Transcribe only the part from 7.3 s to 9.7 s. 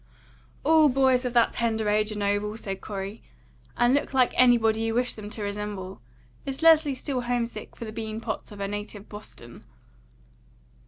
sick for the bean pots of her native Boston?"